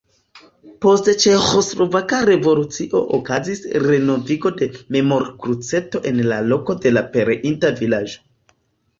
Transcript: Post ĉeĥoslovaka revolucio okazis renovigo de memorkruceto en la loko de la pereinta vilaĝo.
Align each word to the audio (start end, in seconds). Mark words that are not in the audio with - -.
Post 0.83 1.07
ĉeĥoslovaka 1.23 2.21
revolucio 2.29 3.01
okazis 3.17 3.61
renovigo 3.83 4.51
de 4.61 4.69
memorkruceto 4.95 6.01
en 6.13 6.23
la 6.33 6.39
loko 6.53 6.77
de 6.87 6.95
la 6.95 7.05
pereinta 7.17 7.71
vilaĝo. 7.83 8.25